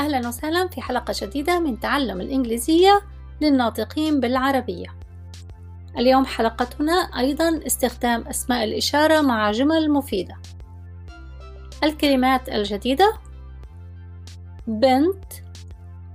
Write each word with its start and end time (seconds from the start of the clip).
أهلا 0.00 0.28
وسهلا 0.28 0.68
في 0.68 0.80
حلقة 0.80 1.14
جديدة 1.22 1.60
من 1.60 1.80
تعلم 1.80 2.20
الإنجليزية 2.20 3.02
للناطقين 3.40 4.20
بالعربية. 4.20 4.86
اليوم 5.98 6.24
حلقتنا 6.24 6.92
أيضا 6.92 7.60
استخدام 7.66 8.28
أسماء 8.28 8.64
الإشارة 8.64 9.20
مع 9.20 9.52
جمل 9.52 9.90
مفيدة. 9.90 10.36
الكلمات 11.84 12.48
الجديدة 12.48 13.12
بنت 14.66 15.24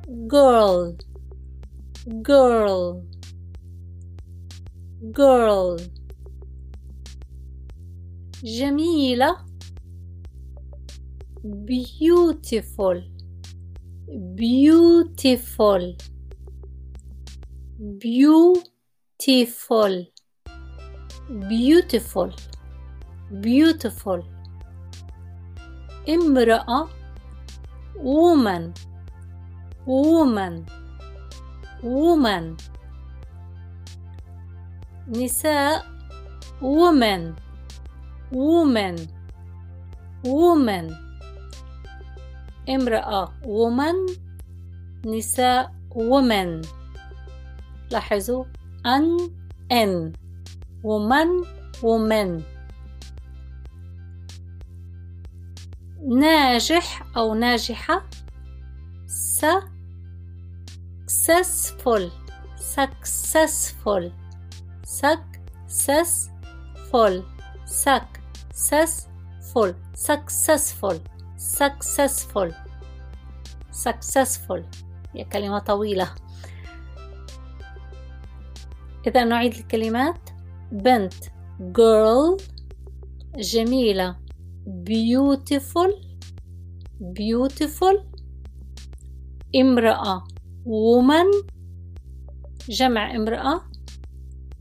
girl 0.09 0.93
girl 2.07 2.95
girl. 5.17 5.81
جميلة 8.43 9.37
beautiful. 11.43 13.14
beautiful 14.34 15.96
beautiful 17.98 20.06
beautiful 21.48 22.30
beautiful 23.40 24.22
امرأة 26.08 26.88
woman 27.96 28.72
woman 29.86 30.66
woman 31.82 32.56
نساء 35.08 35.84
woman 36.60 37.36
woman 38.32 38.96
woman 40.24 41.03
امرأة 42.69 43.33
woman 43.43 44.11
نساء 45.05 45.71
woman 45.95 46.67
لاحظوا 47.91 48.45
أن 48.85 49.17
ان 49.71 50.13
woman 50.83 51.45
woman 51.81 52.41
ناجح 56.07 57.03
أو 57.17 57.33
ناجحة 57.33 58.05
س 59.07 59.45
successful 61.25 62.03
successful 62.75 64.03
successful 64.85 67.13
successful 67.65 69.73
successful 69.95 70.99
successful 71.45 72.51
successful 73.71 74.61
هي 75.13 75.23
كلمة 75.23 75.59
طويلة 75.59 76.15
إذا 79.07 79.23
نعيد 79.23 79.53
الكلمات 79.53 80.29
بنت 80.71 81.13
girl 81.59 82.41
جميلة 83.37 84.17
beautiful 84.67 85.91
beautiful 87.01 88.03
امرأة 89.55 90.27
woman 90.65 91.45
جمع 92.69 93.15
امرأة 93.15 93.61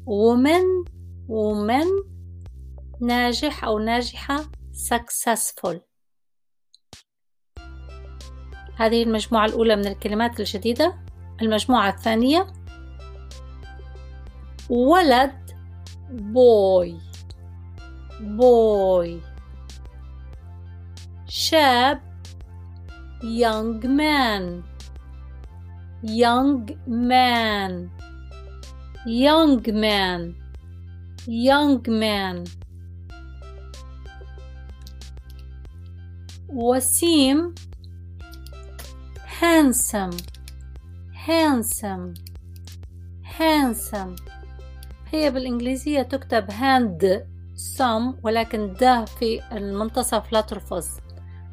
woman 0.07 0.91
woman 1.29 1.87
ناجح 3.01 3.65
أو 3.65 3.79
ناجحة 3.79 4.45
successful 4.73 5.94
هذه 8.77 9.03
المجموعة 9.03 9.47
الأولى 9.47 9.77
من 9.77 9.87
الكلمات 9.87 10.41
الجديدة. 10.41 10.95
المجموعة 11.43 11.89
الثانية 11.89 12.47
ولد 14.71 15.33
boy 16.33 16.95
boy. 18.21 19.21
شاب 21.29 22.01
young 23.23 23.87
man 23.87 24.63
young 26.03 26.71
man. 26.87 27.91
young 29.07 29.63
man 29.69 30.35
young 31.29 31.83
man. 31.89 32.45
وسيم 36.49 37.55
handsome 39.45 40.17
handsome 41.27 42.15
handsome 43.39 44.17
هي 45.13 45.31
بالإنجليزية 45.31 46.03
تكتب 46.03 46.51
hand 46.51 47.23
some 47.77 48.15
ولكن 48.23 48.73
د 48.73 49.05
في 49.05 49.41
المنتصف 49.53 50.33
لا 50.33 50.41
تلفظ 50.41 50.89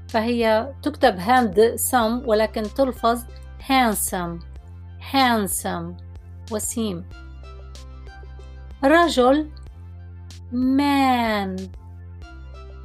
فهي 0.08 0.74
تكتب 0.84 1.20
hand 1.20 1.80
some 1.92 2.28
ولكن 2.28 2.64
تلفظ 2.64 3.24
handsome 3.68 4.44
handsome 5.12 6.02
وسيم 6.52 7.06
رجل 8.84 9.50
man 10.52 11.60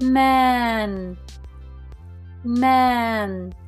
man 0.03 1.17
man 2.45 3.66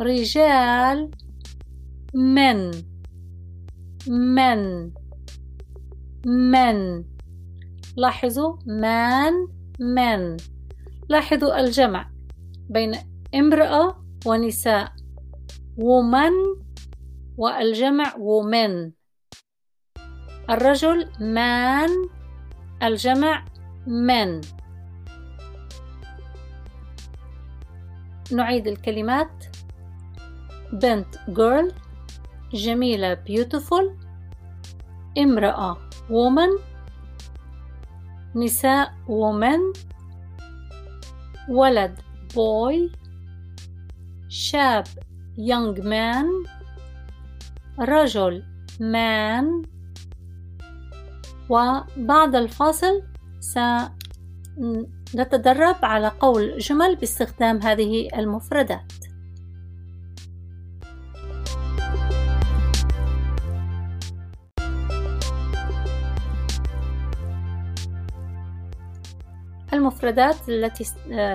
رجال 0.00 1.10
men 2.14 2.70
men 4.08 4.92
men 6.24 7.04
لاحظوا 7.96 8.56
man 8.66 9.34
men 9.78 10.36
لاحظوا 11.08 11.60
الجمع 11.60 12.10
بين 12.70 12.92
امرأة 13.34 14.04
ونساء 14.26 14.92
woman 15.76 16.62
والجمع 17.36 18.14
women 18.16 18.92
الرجل 20.50 21.06
man 21.18 21.90
الجمع 22.82 23.44
men 23.86 24.46
نعيد 28.32 28.66
الكلمات 28.66 29.51
بنت 30.72 31.16
girl 31.16 31.74
جميلة 32.54 33.14
beautiful 33.14 33.90
امرأة 35.18 35.76
woman 36.08 36.60
نساء 38.34 38.94
women 39.08 39.78
ولد 41.48 41.98
boy 42.34 42.90
شاب 44.28 44.84
young 45.38 45.76
man 45.82 46.26
رجل 47.80 48.42
man 48.80 49.72
وبعد 51.48 52.34
الفاصل 52.34 53.02
سنتدرب 54.56 55.76
على 55.82 56.08
قول 56.08 56.58
جمل 56.58 56.96
باستخدام 56.96 57.62
هذه 57.62 58.08
المفردات. 58.18 58.92
المفردات 69.74 70.48
التي 70.48 70.84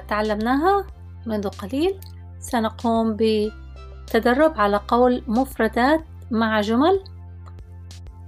تعلمناها 0.07 0.87
منذ 1.25 1.47
قليل. 1.47 1.99
سنقوم 2.39 3.17
بتدرب 3.19 4.59
على 4.59 4.77
قول 4.87 5.23
مفردات 5.27 6.05
مع 6.31 6.61
جمل. 6.61 7.03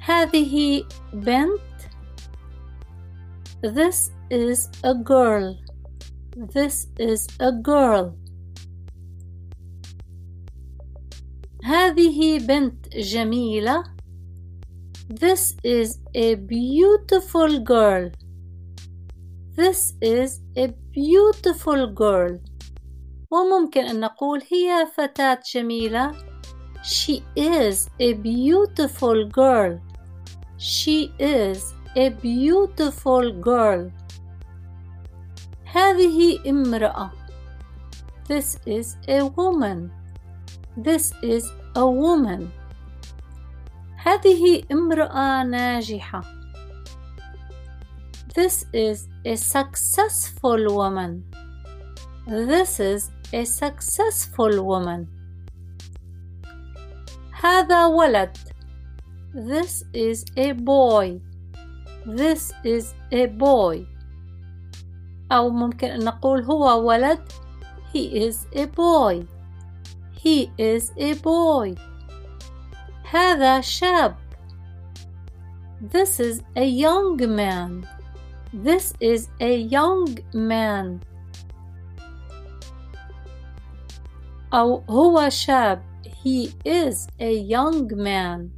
هذه 0.05 0.83
بنت. 1.13 1.59
This 3.65 4.11
is 4.31 4.69
a 4.83 4.93
girl. 4.93 5.55
This 6.37 6.87
is 6.99 7.27
a 7.41 7.51
girl. 7.51 8.15
هذه 11.63 12.47
بنت 12.47 12.87
جميلة. 12.95 13.83
This 15.09 15.55
is 15.65 15.99
a 16.15 16.35
beautiful 16.35 17.59
girl. 17.59 18.11
This 19.58 19.94
is 20.02 20.40
a 20.56 20.68
beautiful 20.92 21.86
girl 21.86 22.38
وممكن 23.30 23.80
أن 23.80 24.00
نقول 24.00 24.42
هي 24.52 24.86
فتاة 24.96 25.40
جميلة 25.54 26.12
She 26.82 27.22
is 27.36 27.88
a 28.00 28.12
beautiful 28.14 29.28
girl 29.28 29.80
She 30.58 31.12
is 31.18 31.74
a 31.96 32.08
beautiful 32.10 33.32
girl 33.40 33.90
هذه 35.64 36.50
امرأة 36.50 37.10
This 38.28 38.58
is 38.66 38.96
a 39.08 39.24
woman 39.24 40.04
This 40.76 41.12
is 41.22 41.52
a 41.76 41.86
woman. 41.86 42.50
هذه 43.96 44.62
امرأة 44.72 45.44
ناجحة. 45.44 46.24
This 48.34 48.66
is 48.72 49.08
a 49.24 49.36
successful 49.36 50.74
woman. 50.74 51.24
This 52.26 52.80
is 52.80 53.10
a 53.32 53.44
successful 53.44 54.64
woman. 54.64 55.08
هذا 57.30 57.86
ولد. 57.86 58.38
This 59.34 59.84
is 59.92 60.24
a 60.36 60.52
boy. 60.52 61.20
This 62.06 62.52
is 62.64 62.94
a 63.12 63.26
boy. 63.26 63.86
أو 65.32 65.50
ممكن 65.50 65.88
أن 65.88 66.04
نقول 66.04 66.44
هو 66.44 66.86
ولد. 66.86 67.18
He 67.92 68.28
is 68.28 68.46
a 68.54 68.66
boy. 68.66 69.26
He 70.12 70.50
is 70.58 70.92
a 70.96 71.14
boy. 71.14 71.74
هذا 73.10 73.60
شاب. 73.60 74.16
This 75.80 76.20
is 76.20 76.42
a 76.56 76.64
young 76.64 77.16
man. 77.36 77.86
This 78.52 78.94
is 79.00 79.28
a 79.40 79.56
young 79.56 80.18
man. 80.32 81.00
أو 84.52 84.82
هو 84.90 85.28
شاب. 85.28 85.82
He 86.24 86.52
is 86.64 87.08
a 87.20 87.32
young 87.32 87.88
man. 87.96 88.50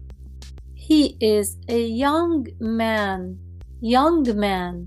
He 0.75 1.17
is 1.21 1.59
a 1.69 1.81
young 1.87 2.47
man. 2.61 3.39
Young 3.83 4.25
man. 4.37 4.87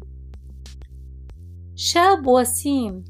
شاب 1.76 2.28
وسيم. 2.28 3.04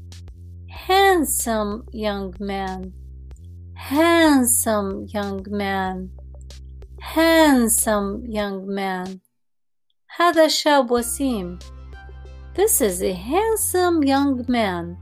Handsome 0.68 1.84
young 1.92 2.34
man. 2.40 2.92
Handsome 3.74 5.06
young 5.14 5.42
man. 5.50 6.10
Handsome 7.00 8.24
young 8.26 8.66
man. 8.66 9.20
هذا 10.16 10.48
شاب 10.48 10.90
وسيم. 10.90 11.58
This 12.54 12.80
is 12.80 13.02
a 13.02 13.12
handsome 13.12 14.02
young 14.02 14.44
man. 14.48 14.96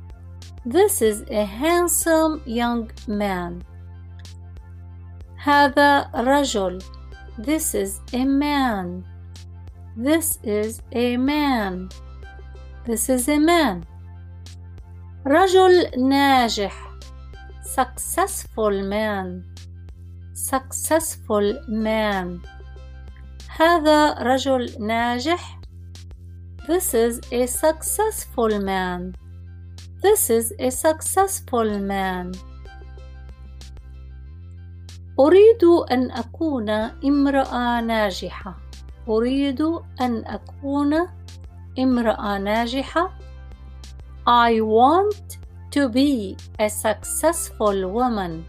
This 0.67 1.03
is 1.03 1.25
a 1.31 1.45
handsome 1.45 2.43
young 2.47 2.91
man. 3.07 3.63
هذا 5.45 6.11
رجل. 6.15 6.83
This 7.39 7.75
is 7.75 8.01
a 8.13 8.25
man. 8.25 9.05
This 9.97 10.39
is 10.43 10.83
a 10.93 11.17
man. 11.17 11.89
This 12.85 13.09
is 13.09 13.29
a 13.29 13.39
man. 13.39 13.85
رجل 15.27 15.91
ناجح. 16.09 16.73
Successful 17.63 18.83
man. 18.83 19.45
Successful 20.35 21.55
man. 21.69 22.41
هذا 23.57 24.23
رجل 24.23 24.87
ناجح. 24.87 25.59
This 26.67 26.95
is 26.95 27.21
a 27.33 27.47
successful 27.47 28.61
man. 28.61 29.15
This 30.03 30.31
is 30.31 30.53
a 30.59 30.71
successful 30.71 31.79
man. 31.81 32.33
أريد 35.21 35.65
أن 35.91 36.11
أكون 36.11 36.71
امرأة 37.05 37.81
ناجحة. 37.81 38.55
أريد 39.09 39.61
أن 40.01 40.25
أكون 40.27 41.09
امرأة 41.79 42.39
ناجحة. 42.39 43.11
I 44.27 44.61
want 44.61 45.39
to 45.71 45.89
be 45.89 46.37
a 46.59 46.69
successful 46.69 47.91
woman. 47.91 48.45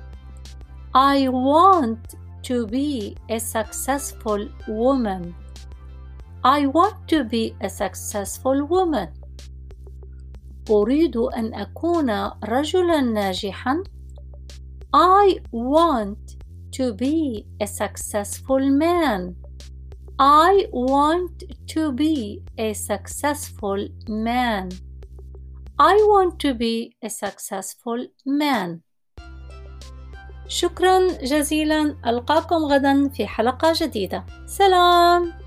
I 0.93 1.27
want 1.29 2.15
to 2.43 2.67
be 2.67 3.15
a 3.29 3.39
successful 3.39 4.47
woman. 4.67 5.33
I 6.46 6.66
want 6.66 7.08
to 7.08 7.24
be 7.24 7.56
a 7.62 7.70
successful 7.70 8.66
woman. 8.66 9.08
أريد 10.70 11.16
أن 11.16 11.54
أكون 11.54 12.30
رجلا 12.44 13.00
ناجحا. 13.00 13.82
I 14.94 15.40
want 15.52 16.36
to 16.72 16.92
be 16.92 17.46
a 17.60 17.66
successful 17.66 18.70
man. 18.70 19.36
I 20.18 20.66
want 20.70 21.44
to 21.66 21.92
be 21.92 22.42
a 22.58 22.74
successful 22.74 23.88
man. 24.08 24.68
I 25.78 25.96
want 26.12 26.38
to 26.40 26.54
be 26.54 26.94
a 27.02 27.08
successful 27.08 28.06
man. 28.26 28.80
شكرا 30.48 31.08
جزيلا 31.22 31.96
ألقاكم 32.06 32.56
غدا 32.56 33.08
في 33.08 33.26
حلقة 33.26 33.72
جديدة. 33.76 34.26
سلام. 34.46 35.43